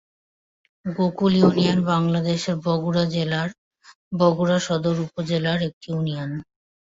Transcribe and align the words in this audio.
Gokul 0.85 1.33
union 1.37 1.79
বাংলাদেশের 1.87 2.57
বগুড়া 2.65 3.03
জেলার 3.13 3.49
বগুড়া 4.13 4.57
সদর 4.67 4.95
উপজেলার 5.05 5.59
একটি 5.69 5.87
ইউনিয়ন। 5.91 6.31